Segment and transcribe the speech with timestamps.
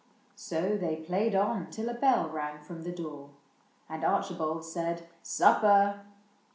[0.33, 3.29] So they played on till a bell rang from the door,
[3.87, 6.01] And Archibald said," Supper."